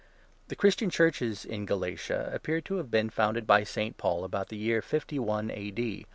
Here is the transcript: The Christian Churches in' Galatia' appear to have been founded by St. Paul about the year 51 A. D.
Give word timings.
The 0.47 0.55
Christian 0.55 0.89
Churches 0.89 1.45
in' 1.45 1.65
Galatia' 1.67 2.31
appear 2.33 2.59
to 2.61 2.77
have 2.77 2.89
been 2.89 3.11
founded 3.11 3.45
by 3.45 3.63
St. 3.63 3.97
Paul 3.97 4.23
about 4.23 4.49
the 4.49 4.57
year 4.57 4.81
51 4.81 5.51
A. 5.51 5.69
D. 5.69 6.07